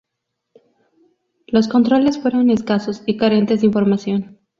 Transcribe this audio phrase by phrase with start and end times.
[1.45, 4.39] Los controles fueron escasos y carentes de información.